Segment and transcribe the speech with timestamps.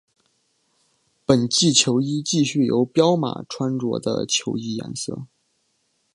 [1.27, 5.27] 本季球衣继续由彪马穿着的球衣颜色。